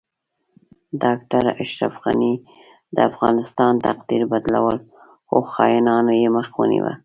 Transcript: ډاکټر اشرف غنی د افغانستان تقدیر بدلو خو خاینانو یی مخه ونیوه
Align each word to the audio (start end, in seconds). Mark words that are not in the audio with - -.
ډاکټر 1.03 1.43
اشرف 1.63 1.93
غنی 2.03 2.33
د 2.95 2.97
افغانستان 3.09 3.73
تقدیر 3.87 4.21
بدلو 4.31 4.65
خو 5.27 5.37
خاینانو 5.53 6.11
یی 6.21 6.27
مخه 6.35 6.53
ونیوه 6.59 6.93